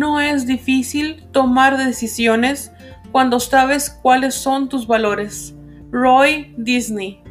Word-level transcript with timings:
No 0.00 0.18
es 0.18 0.46
difícil 0.46 1.22
tomar 1.30 1.76
decisiones 1.76 2.72
cuando 3.12 3.38
sabes 3.38 3.90
cuáles 3.90 4.34
son 4.34 4.70
tus 4.70 4.86
valores. 4.86 5.54
Roy 5.90 6.54
Disney 6.56 7.22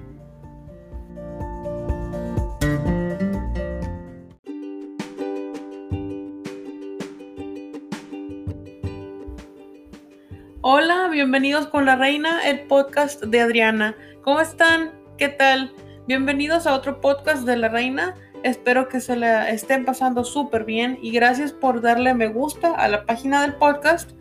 Hola, 10.61 11.07
bienvenidos 11.11 11.65
con 11.70 11.88
la 11.88 11.96
reina, 11.96 12.47
el 12.47 12.68
podcast 12.68 13.24
de 13.24 13.42
Adriana. 13.42 13.96
¿Cómo 14.24 14.42
están? 14.42 14.92
¿Qué 15.18 15.29
tal? 15.29 15.74
Bienvenidos 16.06 16.68
a 16.68 16.75
otro 16.75 17.01
podcast 17.01 17.47
de 17.47 17.57
la 17.57 17.70
reina. 17.70 18.14
Espero 18.44 18.88
que 18.88 19.02
se 19.02 19.18
la 19.18 19.50
estén 19.50 19.84
pasando 19.84 20.24
súper 20.24 20.64
bien 20.64 20.97
y 21.02 21.11
gracias 21.11 21.52
por 21.52 21.82
darle 21.82 22.14
me 22.14 22.28
gusta 22.28 22.71
a 22.71 22.88
la 22.88 23.06
página 23.06 23.42
del 23.42 23.56
podcast. 23.56 24.11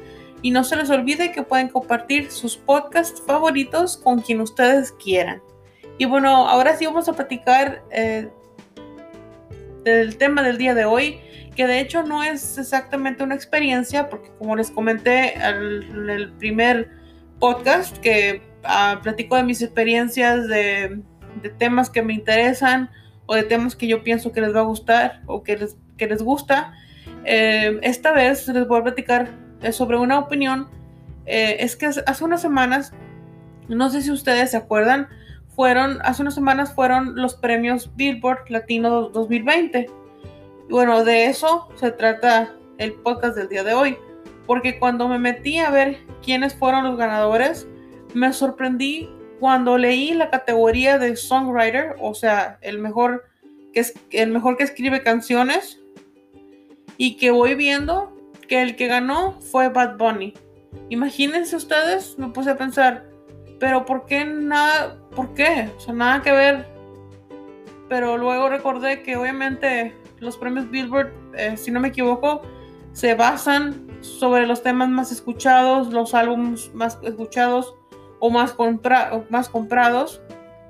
Y 0.43 0.51
no 0.51 0.65
se 0.65 0.77
les 0.77 0.91
olvide 0.91 1.33
que 1.33 1.43
pueden 1.43 1.69
compartir 1.69 2.31
sus 2.31 2.57
podcasts 2.57 3.23
favoritos 3.27 3.97
con 3.97 4.21
quien 4.21 4.41
ustedes 4.41 4.93
quieran. 4.93 5.43
Y 5.99 6.05
bueno, 6.05 6.49
ahora 6.49 6.77
sí 6.77 6.87
vamos 6.87 7.09
a 7.09 7.13
platicar 7.13 7.83
eh, 7.91 8.29
del 9.83 10.17
tema 10.17 10.43
del 10.43 10.59
día 10.59 10.75
de 10.75 10.85
hoy, 10.85 11.21
que 11.57 11.67
de 11.67 11.81
hecho 11.81 12.05
no 12.05 12.23
es 12.23 12.57
exactamente 12.57 13.25
una 13.25 13.35
experiencia, 13.35 14.09
porque 14.09 14.31
como 14.39 14.55
les 14.55 14.71
comenté 14.71 15.35
en 15.35 16.09
el 16.09 16.33
primer 16.39 16.89
podcast, 17.41 17.99
que 17.99 18.43
uh, 18.63 19.01
platico 19.03 19.35
de 19.35 19.43
mis 19.43 19.61
experiencias 19.61 20.47
de 20.47 21.03
temas 21.59 21.91
que 21.91 22.03
me 22.03 22.15
interesan 22.15 22.91
o 23.29 23.35
de 23.35 23.43
temas 23.43 23.77
que 23.77 23.87
yo 23.87 24.03
pienso 24.03 24.33
que 24.33 24.41
les 24.41 24.57
va 24.57 24.61
a 24.61 24.65
gustar 24.65 25.21
o 25.27 25.43
que 25.43 25.57
les, 25.59 25.77
que 25.99 26.07
les 26.07 26.23
gusta. 26.23 26.73
Eh, 27.25 27.79
esta 27.83 28.13
vez 28.13 28.49
les 28.49 28.67
voy 28.67 28.81
a 28.81 28.85
platicar 28.85 29.31
eh, 29.63 29.71
sobre 29.71 29.99
una 29.99 30.19
opinión. 30.19 30.67
Eh, 31.27 31.59
es 31.61 31.77
que 31.77 31.87
hace 31.87 32.25
unas 32.25 32.41
semanas, 32.41 32.95
no 33.69 33.91
sé 33.91 34.01
si 34.01 34.11
ustedes 34.11 34.53
se 34.53 34.57
acuerdan, 34.57 35.09
fueron, 35.55 35.99
hace 36.05 36.23
unas 36.23 36.35
semanas 36.35 36.73
fueron 36.75 37.17
los 37.17 37.35
premios 37.35 37.95
Billboard 37.97 38.49
Latino 38.49 39.11
2020. 39.11 39.91
Y 40.69 40.73
bueno, 40.73 41.05
de 41.05 41.27
eso 41.27 41.69
se 41.75 41.93
trata 41.93 42.55
el 42.79 42.95
podcast 42.95 43.37
del 43.37 43.51
día 43.51 43.63
de 43.63 43.75
hoy. 43.75 43.99
Porque 44.47 44.79
cuando 44.79 45.07
me 45.07 45.19
metí 45.19 45.59
a 45.59 45.69
ver 45.69 45.99
quiénes 46.25 46.55
fueron 46.55 46.85
los 46.85 46.97
ganadores, 46.97 47.69
me 48.15 48.33
sorprendí 48.33 49.11
cuando 49.39 49.79
leí 49.79 50.13
la 50.13 50.31
categoría 50.31 50.99
de 50.99 51.17
songwriter, 51.17 51.97
o 52.01 52.15
sea, 52.15 52.59
el 52.63 52.79
mejor 52.79 53.25
que, 53.73 53.81
es, 53.81 53.95
el 54.11 54.31
mejor 54.31 54.57
que 54.57 54.65
escribe 54.65 55.03
canciones, 55.03 55.81
y 56.99 57.17
que 57.17 57.31
voy 57.31 57.55
viendo 57.55 58.15
que 58.47 58.61
el 58.61 58.77
que 58.77 58.89
ganó 58.89 59.41
fue 59.41 59.71
Bad 59.71 59.97
Bunny. 59.97 60.35
Imagínense 60.91 61.57
ustedes, 61.57 62.19
me 62.19 62.29
puse 62.29 62.51
a 62.51 62.59
pensar, 62.59 63.09
pero 63.59 63.87
¿por 63.87 64.05
qué 64.05 64.25
nada? 64.25 64.99
¿Por 65.15 65.33
qué? 65.33 65.71
O 65.77 65.81
sea, 65.81 65.95
nada 65.95 66.23
que 66.23 66.33
ver. 66.33 66.67
Pero 67.89 68.19
luego 68.19 68.51
recordé 68.51 69.03
que 69.03 69.17
obviamente 69.17 69.95
los 70.19 70.37
premios 70.37 70.71
Billboard, 70.71 71.13
eh, 71.35 71.57
si 71.57 71.71
no 71.71 71.81
me 71.81 71.89
equivoco, 71.89 72.43
se 72.93 73.15
basan 73.15 73.87
sobre 74.01 74.47
los 74.47 74.63
temas 74.63 74.89
más 74.89 75.13
escuchados, 75.13 75.93
los 75.93 76.15
álbumes 76.15 76.75
más 76.75 76.99
escuchados 77.03 77.75
o 78.21 78.31
más, 78.31 78.57
más 79.31 79.49
comprados 79.49 80.21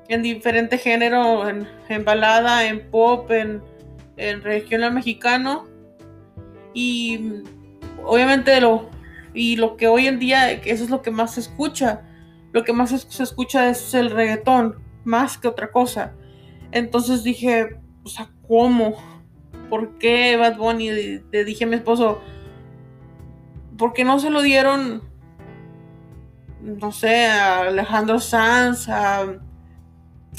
en 0.08 0.22
diferente 0.22 0.78
género, 0.78 1.48
en, 1.48 2.04
balada, 2.04 2.66
en 2.66 2.90
pop, 2.90 3.30
en, 3.30 3.62
en, 4.16 4.42
regional 4.42 4.92
mexicano. 4.92 5.66
Y 6.72 7.42
obviamente 8.04 8.60
lo, 8.60 8.88
y 9.34 9.56
lo 9.56 9.76
que 9.76 9.86
hoy 9.86 10.06
en 10.06 10.18
día, 10.18 10.50
eso 10.52 10.84
es 10.84 10.90
lo 10.90 11.02
que 11.02 11.10
más 11.10 11.34
se 11.34 11.40
escucha. 11.40 12.02
Lo 12.52 12.64
que 12.64 12.72
más 12.72 12.90
se 12.90 13.22
escucha 13.22 13.68
es 13.68 13.92
el 13.92 14.10
reggaetón, 14.10 14.76
más 15.04 15.36
que 15.36 15.48
otra 15.48 15.70
cosa. 15.70 16.14
Entonces 16.72 17.22
dije, 17.22 17.76
o 18.02 18.08
sea, 18.08 18.30
¿cómo? 18.46 18.94
¿Por 19.68 19.98
qué 19.98 20.36
Bad 20.36 20.56
Bunny? 20.56 20.90
Le 21.30 21.44
dije 21.44 21.64
a 21.64 21.66
mi 21.66 21.76
esposo, 21.76 22.22
¿por 23.76 23.92
qué 23.92 24.04
no 24.04 24.18
se 24.18 24.30
lo 24.30 24.40
dieron 24.40 25.02
no 26.62 26.92
sé, 26.92 27.26
a 27.26 27.60
Alejandro 27.62 28.20
Sanz, 28.20 28.88
a, 28.88 29.38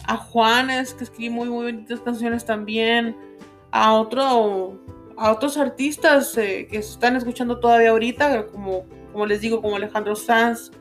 a 0.06 0.18
Juanes, 0.18 0.94
que 0.94 1.04
escribe 1.04 1.34
muy, 1.34 1.50
muy 1.50 1.72
bonitas 1.72 2.00
canciones 2.02 2.46
también, 2.46 3.16
a 3.72 3.94
otro, 3.94 4.80
a 5.18 5.32
otros 5.32 5.58
artistas 5.58 6.38
eh, 6.38 6.68
que 6.70 6.82
se 6.82 6.94
están 6.94 7.16
escuchando 7.16 7.60
todavía 7.60 7.92
ahorita, 7.92 8.48
como, 8.48 8.86
como 9.12 9.26
les 9.26 9.42
digo, 9.42 9.62
como 9.62 9.76
Alejandro 9.76 10.16
Sanz, 10.16 10.72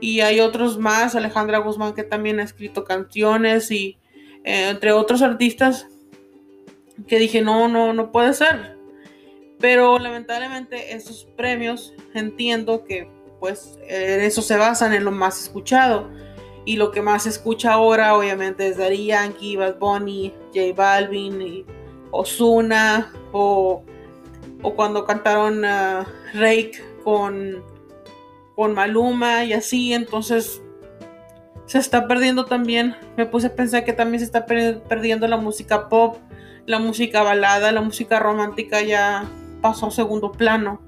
y 0.00 0.20
hay 0.20 0.40
otros 0.40 0.78
más, 0.78 1.14
Alejandra 1.14 1.58
Guzmán, 1.58 1.94
que 1.94 2.02
también 2.02 2.40
ha 2.40 2.42
escrito 2.42 2.84
canciones, 2.84 3.70
y 3.70 3.98
eh, 4.44 4.70
entre 4.70 4.92
otros 4.92 5.22
artistas 5.22 5.86
que 7.06 7.18
dije, 7.18 7.40
no, 7.40 7.68
no, 7.68 7.92
no 7.92 8.10
puede 8.10 8.34
ser. 8.34 8.76
Pero 9.58 9.98
lamentablemente 9.98 10.94
esos 10.94 11.24
premios 11.36 11.94
entiendo 12.14 12.84
que 12.84 13.08
pues 13.42 13.76
en 13.88 14.20
eso 14.20 14.40
se 14.40 14.56
basan 14.56 14.94
en 14.94 15.04
lo 15.04 15.10
más 15.10 15.42
escuchado. 15.42 16.08
Y 16.64 16.76
lo 16.76 16.92
que 16.92 17.02
más 17.02 17.24
se 17.24 17.30
escucha 17.30 17.72
ahora, 17.72 18.16
obviamente, 18.16 18.68
es 18.68 18.76
Daddy 18.76 19.06
Yankee, 19.06 19.56
Bad 19.56 19.80
Bunny, 19.80 20.32
J 20.54 20.72
Balvin, 20.76 21.66
Ozuna, 22.12 23.12
o, 23.32 23.82
o 24.62 24.74
cuando 24.76 25.04
cantaron 25.04 25.64
uh, 25.64 26.04
Rake 26.34 26.84
con, 27.02 27.64
con 28.54 28.74
Maluma 28.74 29.44
y 29.44 29.54
así. 29.54 29.92
Entonces, 29.92 30.62
se 31.66 31.78
está 31.78 32.06
perdiendo 32.06 32.44
también. 32.44 32.94
Me 33.16 33.26
puse 33.26 33.48
a 33.48 33.56
pensar 33.56 33.84
que 33.84 33.92
también 33.92 34.20
se 34.20 34.26
está 34.26 34.46
perdiendo 34.46 35.26
la 35.26 35.36
música 35.36 35.88
pop, 35.88 36.16
la 36.64 36.78
música 36.78 37.24
balada, 37.24 37.72
la 37.72 37.80
música 37.80 38.20
romántica 38.20 38.82
ya 38.82 39.28
pasó 39.60 39.88
a 39.88 39.90
segundo 39.90 40.30
plano. 40.30 40.80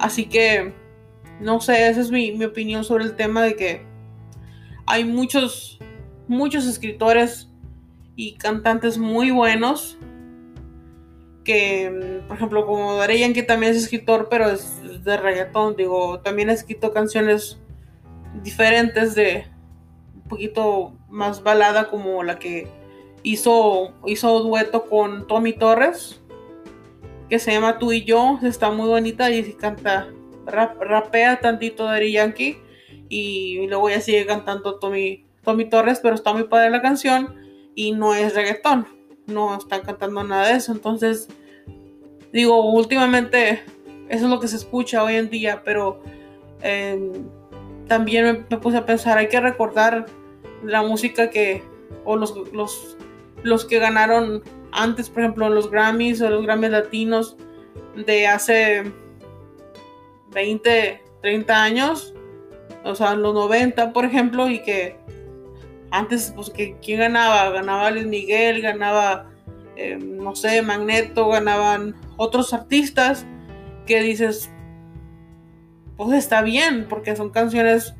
Así 0.00 0.24
que 0.28 0.82
no 1.40 1.60
sé, 1.60 1.88
esa 1.88 2.00
es 2.00 2.10
mi, 2.10 2.42
opinión 2.44 2.84
sobre 2.84 3.04
el 3.04 3.16
tema 3.16 3.42
de 3.42 3.56
que 3.56 3.86
hay 4.86 5.04
muchos, 5.04 5.78
muchos 6.28 6.66
escritores 6.66 7.50
y 8.16 8.34
cantantes 8.34 8.98
muy 8.98 9.30
buenos 9.30 9.98
que, 11.44 12.22
por 12.26 12.36
ejemplo, 12.36 12.64
como 12.66 12.94
Dareyan, 12.94 13.34
que 13.34 13.42
también 13.42 13.72
es 13.72 13.78
escritor, 13.78 14.28
pero 14.30 14.48
es 14.48 15.04
de 15.04 15.16
reggaetón, 15.16 15.76
digo, 15.76 16.20
también 16.20 16.48
ha 16.48 16.54
escrito 16.54 16.92
canciones 16.92 17.58
diferentes 18.42 19.14
de 19.14 19.46
un 20.14 20.22
poquito 20.22 20.96
más 21.08 21.42
balada 21.42 21.90
como 21.90 22.22
la 22.22 22.38
que 22.38 22.66
hizo, 23.22 23.92
hizo 24.06 24.40
dueto 24.40 24.86
con 24.86 25.26
Tommy 25.26 25.52
Torres, 25.52 26.22
que 27.28 27.38
se 27.38 27.52
llama 27.52 27.78
Tú 27.78 27.92
y 27.92 28.04
yo, 28.04 28.38
está 28.42 28.70
muy 28.70 28.88
bonita 28.88 29.30
y 29.30 29.52
canta 29.54 30.08
rapea 30.46 31.40
tantito 31.40 31.84
Daddy 31.84 32.12
Yankee 32.12 32.58
y 33.08 33.66
luego 33.66 33.90
ya 33.90 34.00
sigue 34.00 34.26
cantando 34.26 34.78
Tommy, 34.78 35.26
Tommy 35.42 35.68
Torres, 35.68 36.00
pero 36.02 36.14
está 36.14 36.32
muy 36.32 36.44
padre 36.44 36.70
la 36.70 36.82
canción 36.82 37.34
y 37.74 37.92
no 37.92 38.14
es 38.14 38.34
reggaetón, 38.34 38.86
no 39.26 39.56
están 39.56 39.82
cantando 39.82 40.24
nada 40.24 40.48
de 40.48 40.54
eso, 40.54 40.72
entonces 40.72 41.28
digo, 42.32 42.72
últimamente 42.72 43.62
eso 44.08 44.24
es 44.24 44.30
lo 44.30 44.40
que 44.40 44.48
se 44.48 44.56
escucha 44.56 45.02
hoy 45.02 45.16
en 45.16 45.30
día, 45.30 45.62
pero 45.64 46.02
em, 46.62 47.12
también 47.86 48.46
me, 48.50 48.58
puse 48.58 48.76
a 48.76 48.86
pensar, 48.86 49.18
hay 49.18 49.28
que 49.28 49.40
recordar 49.40 50.06
la 50.62 50.82
música 50.82 51.30
que, 51.30 51.62
o 52.04 52.16
los, 52.16 52.34
los, 52.52 52.96
los 53.42 53.64
que 53.64 53.78
ganaron 53.78 54.42
antes, 54.72 55.08
por 55.08 55.22
ejemplo, 55.22 55.48
los 55.48 55.70
Grammys 55.70 56.20
o 56.20 56.30
los 56.30 56.44
Grammys 56.44 56.70
latinos 56.70 57.36
de 57.94 58.26
hace 58.26 58.92
20, 60.34 61.02
30 61.22 61.62
años, 61.62 62.14
o 62.84 62.94
sea, 62.94 63.12
en 63.12 63.22
los 63.22 63.32
90, 63.34 63.92
por 63.92 64.04
ejemplo, 64.04 64.48
y 64.50 64.60
que 64.60 64.96
antes, 65.90 66.32
pues, 66.34 66.50
que, 66.50 66.76
¿quién 66.82 66.98
ganaba? 66.98 67.50
Ganaba 67.50 67.90
Luis 67.90 68.06
Miguel, 68.06 68.60
ganaba, 68.60 69.30
eh, 69.76 69.96
no 69.96 70.34
sé, 70.34 70.60
Magneto, 70.60 71.28
ganaban 71.28 71.94
otros 72.16 72.52
artistas 72.52 73.24
que 73.86 74.02
dices, 74.02 74.50
pues 75.96 76.18
está 76.18 76.42
bien, 76.42 76.86
porque 76.88 77.14
son 77.16 77.30
canciones 77.30 77.94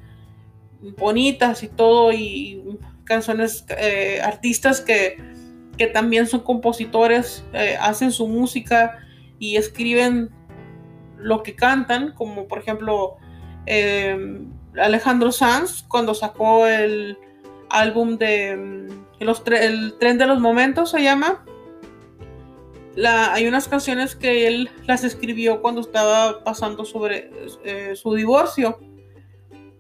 bonitas 0.99 1.63
y 1.63 1.69
todo, 1.69 2.13
y 2.13 2.79
canciones, 3.05 3.65
eh, 3.79 4.21
artistas 4.23 4.81
que, 4.81 5.17
que, 5.79 5.87
también 5.87 6.27
son 6.27 6.41
compositores, 6.41 7.45
eh, 7.53 7.77
hacen 7.81 8.11
su 8.11 8.27
música 8.27 8.99
y 9.39 9.57
escriben 9.57 10.31
lo 11.25 11.43
que 11.43 11.57
cantan, 11.57 12.13
como 12.13 12.47
por 12.47 12.59
ejemplo 12.59 13.17
em, 13.65 14.53
Alejandro 14.79 15.33
Sanz 15.33 15.83
cuando 15.89 16.15
sacó 16.15 16.67
el 16.67 17.17
álbum 17.71 18.19
de 18.19 18.57
mm, 18.57 19.25
El 19.55 19.95
tren 19.99 20.19
de 20.19 20.27
los 20.27 20.39
momentos 20.39 20.91
se 20.91 21.03
llama. 21.03 21.45
la, 22.95 23.33
hay 23.33 23.47
unas 23.47 23.69
canciones 23.69 24.15
que 24.15 24.47
él 24.47 24.71
las 24.87 25.03
escribió 25.03 25.63
cuando 25.63 25.81
estaba 25.81 26.45
pasando 26.45 26.85
sobre 26.85 27.31
eh, 27.65 27.97
su 27.97 28.15
divorcio. 28.15 28.79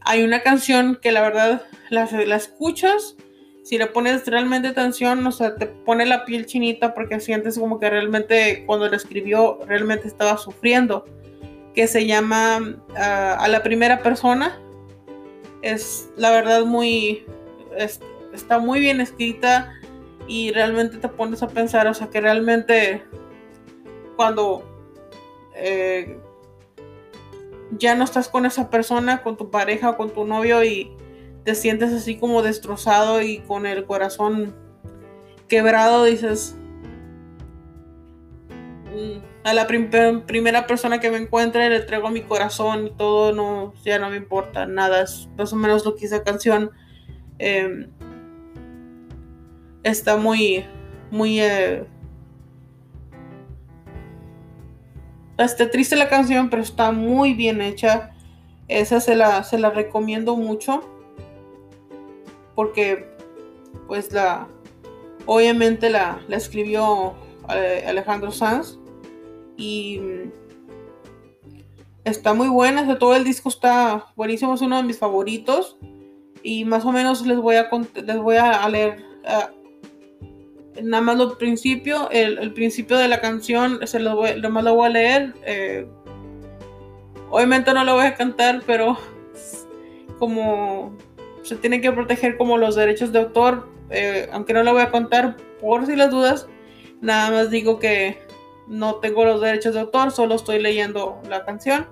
Hay 0.00 0.22
una 0.24 0.42
canción 0.42 0.98
que 1.00 1.12
la 1.12 1.20
verdad 1.20 1.62
la, 1.90 2.04
escuchas, 2.36 3.16
si 3.62 3.76
le 3.76 3.86
pones 3.86 4.26
realmente 4.26 4.68
atención, 4.68 5.26
o 5.26 5.32
sea, 5.32 5.56
te 5.56 5.66
pone 5.66 6.06
la 6.06 6.24
piel 6.24 6.46
chinita 6.46 6.94
porque 6.94 7.20
sientes 7.20 7.58
como 7.58 7.78
que 7.78 7.90
realmente 7.90 8.64
cuando 8.66 8.88
la 8.88 8.96
escribió 8.96 9.60
realmente 9.66 10.08
estaba 10.08 10.36
sufriendo, 10.38 11.04
que 11.74 11.86
se 11.86 12.06
llama 12.06 12.76
ah, 12.96 13.36
A 13.40 13.48
la 13.48 13.62
primera 13.62 14.02
persona. 14.02 14.58
Es 15.62 16.10
la 16.16 16.30
verdad 16.30 16.64
muy, 16.64 17.24
está 18.32 18.58
muy 18.58 18.80
bien 18.80 19.00
escrita 19.00 19.72
y 20.26 20.52
realmente 20.52 20.98
te 20.98 21.08
pones 21.08 21.42
a 21.42 21.48
pensar, 21.48 21.86
o 21.86 21.94
sea, 21.94 22.08
que 22.08 22.20
realmente 22.20 23.02
cuando 24.16 24.62
eh, 25.54 26.18
ya 27.78 27.94
no 27.94 28.04
estás 28.04 28.28
con 28.28 28.46
esa 28.46 28.70
persona, 28.70 29.22
con 29.22 29.36
tu 29.36 29.50
pareja 29.50 29.90
o 29.90 29.96
con 29.96 30.10
tu 30.10 30.24
novio 30.24 30.64
y 30.64 30.94
te 31.44 31.54
sientes 31.54 31.92
así 31.92 32.16
como 32.16 32.42
destrozado 32.42 33.22
y 33.22 33.38
con 33.40 33.66
el 33.66 33.84
corazón 33.84 34.54
quebrado, 35.48 36.04
dices, 36.04 36.56
mm, 38.94 39.33
a 39.44 39.52
la 39.52 39.66
primera 39.66 40.66
persona 40.66 41.00
que 41.00 41.10
me 41.10 41.18
encuentre 41.18 41.68
le 41.68 41.76
entrego 41.76 42.08
mi 42.08 42.22
corazón 42.22 42.86
y 42.86 42.90
todo, 42.90 43.32
no, 43.32 43.74
ya 43.84 43.98
no 43.98 44.08
me 44.08 44.16
importa 44.16 44.64
nada, 44.64 45.02
es 45.02 45.28
más 45.36 45.52
o 45.52 45.56
menos 45.56 45.84
lo 45.84 45.94
que 45.94 46.06
esa 46.06 46.24
canción 46.24 46.70
em, 47.38 47.90
está 49.82 50.16
muy, 50.16 50.64
muy... 51.10 51.40
Eh, 51.40 51.84
está 55.36 55.70
triste 55.70 55.94
la 55.94 56.08
canción, 56.08 56.48
pero 56.48 56.62
está 56.62 56.90
muy 56.90 57.34
bien 57.34 57.60
hecha. 57.60 58.12
Esa 58.68 58.98
se 59.00 59.14
la, 59.14 59.44
se 59.44 59.58
la 59.58 59.70
recomiendo 59.70 60.36
mucho. 60.36 60.82
Porque, 62.54 63.10
pues 63.86 64.10
la... 64.12 64.48
Obviamente 65.26 65.90
la, 65.90 66.20
la 66.28 66.36
escribió 66.36 67.14
eh, 67.54 67.84
Alejandro 67.86 68.30
Sanz. 68.30 68.78
Y 69.56 70.00
está 72.04 72.34
muy 72.34 72.48
buena. 72.48 72.98
todo 72.98 73.14
el 73.14 73.24
disco 73.24 73.48
está 73.48 74.06
buenísimo. 74.16 74.54
Es 74.54 74.60
uno 74.60 74.76
de 74.76 74.82
mis 74.82 74.98
favoritos. 74.98 75.76
Y 76.42 76.64
más 76.64 76.84
o 76.84 76.92
menos 76.92 77.26
les 77.26 77.38
voy 77.38 77.56
a, 77.56 77.70
les 77.94 78.18
voy 78.18 78.36
a 78.36 78.68
leer 78.68 79.02
nada 80.82 81.02
más 81.02 81.16
lo 81.16 81.38
principio, 81.38 82.08
el, 82.10 82.52
principio 82.52 82.98
de 82.98 83.08
la 83.08 83.20
canción, 83.20 83.86
se 83.86 84.00
lo 84.00 84.20
lo 84.36 84.50
más 84.50 84.64
lo 84.64 84.74
voy 84.74 84.86
a 84.86 84.90
leer. 84.90 85.34
Eh, 85.44 85.86
obviamente 87.30 87.72
no 87.72 87.84
lo 87.84 87.94
voy 87.94 88.06
a 88.06 88.14
cantar, 88.14 88.62
pero 88.66 88.98
como 90.18 90.96
se 91.42 91.56
tiene 91.56 91.80
que 91.80 91.92
proteger 91.92 92.36
como 92.36 92.58
los 92.58 92.74
derechos 92.74 93.12
de 93.12 93.20
autor, 93.20 93.68
eh, 93.90 94.28
aunque 94.32 94.52
no 94.52 94.62
lo 94.62 94.72
voy 94.72 94.82
a 94.82 94.90
contar 94.90 95.36
por 95.60 95.86
si 95.86 95.94
las 95.94 96.10
dudas, 96.10 96.48
nada 97.00 97.30
más 97.30 97.50
digo 97.50 97.78
que 97.78 98.18
no 98.68 98.96
tengo 98.96 99.24
los 99.24 99.40
derechos 99.40 99.74
de 99.74 99.80
autor, 99.80 100.10
solo 100.10 100.34
estoy 100.34 100.60
leyendo 100.60 101.20
la 101.28 101.44
canción. 101.44 101.86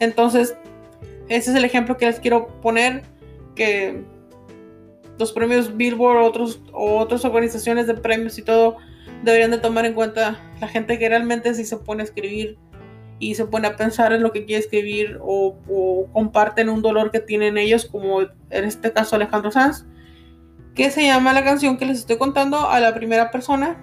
Entonces, 0.00 0.56
ese 1.28 1.50
es 1.50 1.56
el 1.56 1.64
ejemplo 1.64 1.96
que 1.96 2.06
les 2.06 2.20
quiero 2.20 2.48
poner, 2.60 3.02
que 3.54 4.04
los 5.18 5.32
premios 5.32 5.76
Billboard 5.76 6.18
o, 6.18 6.24
otros, 6.24 6.60
o 6.72 6.98
otras 6.98 7.24
organizaciones 7.24 7.86
de 7.86 7.94
premios 7.94 8.38
y 8.38 8.42
todo 8.42 8.76
deberían 9.22 9.50
de 9.50 9.58
tomar 9.58 9.86
en 9.86 9.94
cuenta 9.94 10.40
la 10.60 10.68
gente 10.68 10.98
que 10.98 11.08
realmente 11.08 11.54
si 11.54 11.64
se 11.64 11.76
pone 11.76 12.02
a 12.02 12.04
escribir 12.04 12.58
y 13.18 13.34
se 13.36 13.46
pone 13.46 13.68
a 13.68 13.76
pensar 13.76 14.12
en 14.12 14.22
lo 14.22 14.32
que 14.32 14.44
quiere 14.44 14.60
escribir 14.60 15.18
o, 15.22 15.56
comparten 16.12 16.68
un 16.68 16.82
dolor 16.82 17.10
que 17.10 17.20
tienen 17.20 17.58
ellos, 17.58 17.86
como 17.86 18.22
en 18.22 18.64
este 18.64 18.92
caso 18.92 19.16
Alejandro 19.16 19.50
Sanz, 19.50 19.86
que 20.74 20.90
se 20.90 21.06
llama 21.06 21.32
la 21.32 21.44
canción 21.44 21.76
que 21.76 21.86
les 21.86 21.98
estoy 21.98 22.18
contando 22.18 22.68
a 22.68 22.80
la 22.80 22.94
primera 22.94 23.30
persona 23.30 23.78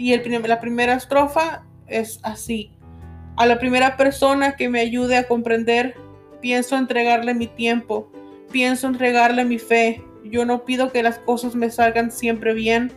y 0.00 0.16
la 0.16 0.60
primera 0.60 0.94
estrofa 0.94 1.66
es 1.86 2.20
así. 2.22 2.72
A 3.36 3.44
la 3.44 3.58
primera 3.58 3.98
persona 3.98 4.56
que 4.56 4.70
me 4.70 4.80
ayude 4.80 5.18
a 5.18 5.28
comprender, 5.28 5.94
pienso 6.40 6.78
entregarle 6.78 7.34
mi 7.34 7.46
tiempo, 7.46 8.10
pienso 8.50 8.86
entregarle 8.86 9.44
mi 9.44 9.58
fe, 9.58 10.02
yo 10.24 10.46
no 10.46 10.64
pido 10.64 10.90
que 10.90 11.02
las 11.02 11.18
cosas 11.18 11.54
me 11.54 11.70
salgan 11.70 12.10
siempre 12.10 12.54
bien, 12.54 12.90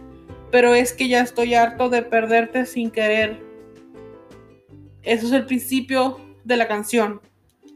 pero 0.49 0.73
es 0.73 0.93
que 0.93 1.09
ya 1.09 1.19
estoy 1.19 1.55
harto 1.55 1.89
de 1.89 2.03
perderte 2.03 2.65
sin 2.65 2.89
querer. 2.89 3.43
Eso 5.01 5.27
es 5.27 5.33
el 5.33 5.45
principio 5.45 6.21
de 6.45 6.55
la 6.55 6.69
canción. 6.69 7.19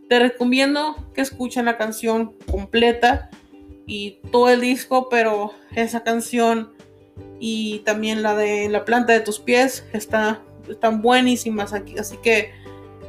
Te 0.07 0.19
recomiendo 0.19 0.95
que 1.13 1.19
escuchen 1.19 1.65
la 1.65 1.77
canción 1.77 2.33
completa 2.49 3.29
y 3.85 4.21
todo 4.31 4.49
el 4.49 4.61
disco, 4.61 5.09
pero 5.09 5.51
esa 5.75 6.03
canción 6.03 6.71
y 7.39 7.79
también 7.79 8.23
la 8.23 8.35
de 8.35 8.69
La 8.69 8.85
planta 8.85 9.13
de 9.13 9.19
tus 9.19 9.39
pies 9.39 9.85
está, 9.93 10.41
están 10.69 11.01
buenísimas 11.01 11.73
aquí. 11.73 11.97
Así 11.97 12.17
que, 12.17 12.51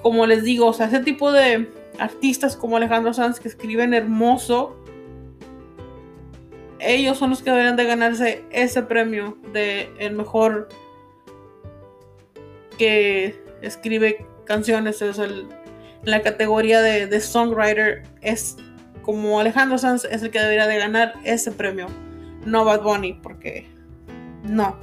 como 0.02 0.26
les 0.26 0.44
digo, 0.44 0.66
o 0.66 0.72
sea, 0.72 0.86
ese 0.86 1.00
tipo 1.00 1.32
de 1.32 1.68
artistas 1.98 2.56
como 2.56 2.76
Alejandro 2.76 3.12
Sanz 3.12 3.40
que 3.40 3.48
escriben 3.48 3.94
hermoso, 3.94 4.76
ellos 6.80 7.18
son 7.18 7.30
los 7.30 7.42
que 7.42 7.50
deberían 7.50 7.76
de 7.76 7.84
ganarse 7.84 8.44
ese 8.50 8.82
premio 8.82 9.36
de 9.52 9.90
el 9.98 10.14
mejor 10.14 10.68
que 12.78 13.40
escribe 13.62 14.26
canciones. 14.44 15.02
Es 15.02 15.18
el, 15.18 15.48
en 16.04 16.10
la 16.10 16.22
categoría 16.22 16.80
de, 16.80 17.20
songwriter 17.20 18.04
es 18.22 18.56
como 19.02 19.40
Alejandro 19.40 19.78
Sanz 19.78 20.04
es 20.04 20.22
el 20.22 20.30
que 20.30 20.38
debería 20.38 20.66
de 20.66 20.78
ganar 20.78 21.14
ese 21.24 21.50
premio. 21.50 21.86
No 22.44 22.64
Bad 22.64 22.82
Bunny, 22.82 23.14
porque 23.14 23.66
no. 24.48 24.78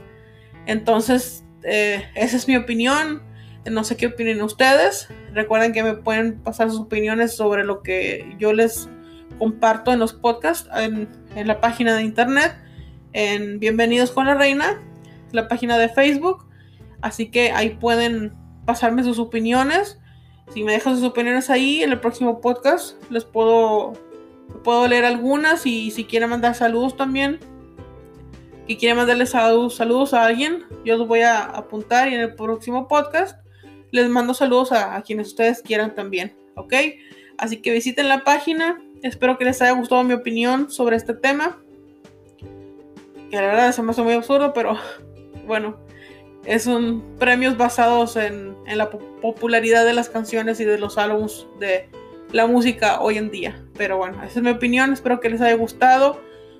Entonces, 0.66 1.44
eh, 1.64 2.04
esa 2.16 2.38
es 2.38 2.48
mi 2.48 2.56
opinión. 2.56 3.22
No 3.70 3.84
sé 3.84 3.98
qué 3.98 4.08
opinen 4.08 4.42
ustedes. 4.42 5.10
Recuerden 5.34 5.74
que 5.74 5.84
me 5.84 5.96
pueden 5.96 6.40
pasar 6.40 6.70
sus 6.70 6.82
opiniones 6.82 7.36
sobre 7.36 7.64
lo 7.64 7.82
que 7.82 8.36
yo 8.38 8.54
les 8.54 8.90
comparto 9.40 9.92
en 9.92 10.00
los 10.00 10.14
podcasts, 10.14 10.70
en, 10.76 11.10
la 11.36 11.60
página 11.60 11.96
de 11.96 12.04
internet, 12.04 12.56
en 13.14 13.60
Bienvenidos 13.60 14.12
con 14.12 14.28
la 14.28 14.36
Reina, 14.36 14.82
la 15.32 15.48
página 15.48 15.78
de 15.78 15.90
Facebook. 15.90 16.48
Así 17.02 17.30
que 17.32 17.52
ahí 17.52 17.72
pueden 17.72 18.34
pasarme 18.66 19.04
sus 19.04 19.20
opiniones. 19.20 20.00
Si 20.54 20.64
me 20.64 20.74
dejan 20.74 20.96
sus 20.96 21.04
opiniones 21.04 21.50
ahí, 21.50 21.82
en 21.82 21.92
el 21.92 22.00
próximo 22.00 22.40
podcast 22.40 23.02
les 23.12 23.26
puedo, 23.26 23.94
puedo 24.64 24.88
leer 24.88 25.06
algunas 25.06 25.66
y 25.66 25.92
si 25.92 26.06
quieren 26.06 26.30
mandar 26.30 26.54
saludos 26.54 26.96
también, 26.96 27.40
que 28.68 28.78
quieren 28.78 28.98
mandarles 28.98 29.30
saludos, 29.30 30.14
a 30.14 30.26
alguien, 30.26 30.64
yo 30.84 30.98
los 30.98 31.08
voy 31.08 31.22
a 31.22 31.44
apuntar 31.44 32.10
y 32.10 32.16
en 32.16 32.22
el 32.22 32.36
próximo 32.36 32.88
podcast 32.88 33.38
les 33.92 34.10
mando 34.10 34.34
saludos 34.34 34.72
a, 34.72 35.02
quienes 35.04 35.28
ustedes 35.28 35.62
quieran 35.62 35.96
también, 35.96 36.36
¿ok? 36.56 36.74
Así 37.38 37.62
que 37.62 37.72
visiten 37.72 38.10
la 38.10 38.24
página, 38.24 38.78
Espero 39.06 39.38
que 39.38 39.46
les 39.46 39.62
haya 39.62 39.74
gustado 39.74 40.04
mi 40.04 40.16
opinión 40.16 40.72
sobre 40.72 40.96
este 40.96 41.14
tema. 41.14 41.60
Que 43.30 43.36
la 43.36 43.42
verdad 43.44 43.72
se 43.72 43.84
me 43.84 43.92
hace 43.92 44.02
muy 44.02 44.14
absurdo, 44.14 44.52
pero 44.52 44.80
bueno, 45.46 45.78
son 46.58 47.04
premios 47.20 47.56
basados 47.56 48.16
en, 48.16 48.56
la 48.66 48.90
popularidad 48.90 49.86
de 49.86 49.94
las 49.94 50.10
canciones 50.10 50.60
y 50.60 50.66
de 50.66 50.80
los 50.80 50.98
álbumes 50.98 51.46
de 51.60 51.88
la 52.32 52.48
música 52.48 53.00
hoy 53.00 53.20
en 53.20 53.30
día. 53.30 53.64
Pero 53.78 53.98
bueno, 53.98 54.24
esa 54.24 54.40
es 54.40 54.44
mi 54.44 54.50
opinión. 54.50 54.92
Espero 54.92 55.20
que 55.20 55.30
les 55.30 55.40
haya 55.40 55.56
gustado. 55.56 56.20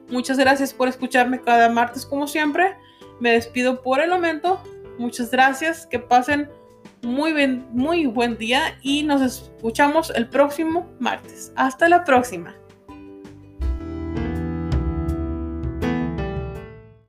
Muchas 0.10 0.38
gracias 0.38 0.74
por 0.74 0.88
escucharme 0.88 1.42
cada 1.42 1.70
martes 1.70 2.06
como 2.06 2.28
siempre. 2.28 2.78
Me 3.20 3.32
despido 3.32 3.82
por 3.82 4.02
el 4.02 4.10
momento. 4.10 4.62
Muchas 4.98 5.32
gracias. 5.32 5.86
Que 5.88 6.00
pasen 6.00 6.50
muy, 7.02 7.34
muy 7.72 8.06
buen 8.06 8.38
día 8.38 8.78
y 8.82 9.04
nos 9.04 9.22
escuchamos 9.22 10.12
el 10.16 10.28
próximo 10.28 10.90
martes. 11.00 11.52
Hasta 11.56 11.90
la 11.90 12.04
próxima. 12.04 12.56